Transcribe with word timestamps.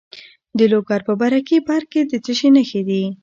د 0.57 0.59
لوګر 0.71 1.01
په 1.07 1.13
برکي 1.21 1.57
برک 1.67 1.87
کې 1.93 2.01
د 2.11 2.13
څه 2.25 2.31
شي 2.39 2.49
نښې 2.55 2.81
دي؟ 2.87 3.03